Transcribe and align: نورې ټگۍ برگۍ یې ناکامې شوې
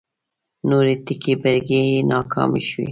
نورې 0.69 0.95
ټگۍ 1.05 1.33
برگۍ 1.41 1.81
یې 1.91 1.99
ناکامې 2.11 2.61
شوې 2.67 2.79